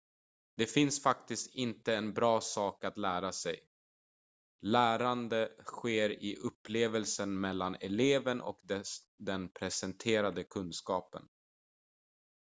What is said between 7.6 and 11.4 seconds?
eleven och den presenterade kunskapen